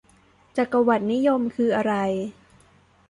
[0.57, 1.93] จักรวรรดินิยมคืออะไร?